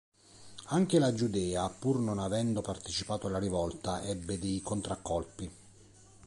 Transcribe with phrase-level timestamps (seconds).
[0.69, 5.51] Anche la Giudea, pur non avendo partecipato alla rivolta, ebbe dei contraccolpi.